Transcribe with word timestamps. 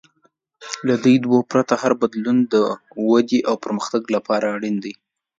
له 0.87 0.95
دې 1.05 1.15
دوو 1.23 1.39
پرته، 1.51 1.73
هر 1.83 1.91
بدلون 2.01 2.37
د 2.53 2.55
ودې 3.09 3.39
او 3.49 3.55
پرمختګ 3.65 4.03
لپاره 4.15 4.45
اړین 4.55 4.75
دی. 4.83 4.93